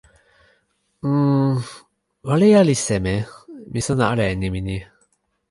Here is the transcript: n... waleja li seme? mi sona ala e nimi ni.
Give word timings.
n... 1.51 1.53
waleja 2.27 2.61
li 2.67 2.75
seme? 2.85 3.15
mi 3.71 3.79
sona 3.87 4.03
ala 4.11 4.23
e 4.31 4.33
nimi 4.35 4.61
ni. 4.67 4.79